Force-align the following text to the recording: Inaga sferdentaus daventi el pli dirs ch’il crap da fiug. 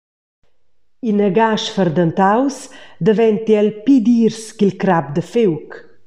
Inaga 1.09 1.49
sferdentaus 1.65 2.57
daventi 3.05 3.53
el 3.61 3.69
pli 3.83 3.95
dirs 4.07 4.39
ch’il 4.55 4.73
crap 4.81 5.05
da 5.15 5.23
fiug. 5.31 5.67